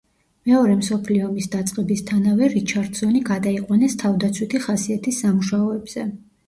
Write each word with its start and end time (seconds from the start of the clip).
მეორე 0.51 0.77
მსოფლიო 0.77 1.27
ომის 1.27 1.49
დაწყებისთანავე 1.57 2.49
რიჩარდსონი 2.55 3.23
გადაიყვანეს 3.31 4.01
თავდაცვითი 4.05 4.67
ხასიათის 4.69 5.27
სამუშაოებზე. 5.27 6.11